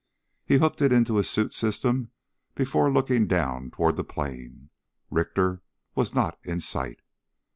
[0.43, 2.09] He hooked it into his suit system
[2.55, 4.71] before looking down toward the plain.
[5.11, 5.61] Richter
[5.93, 7.01] was not in sight.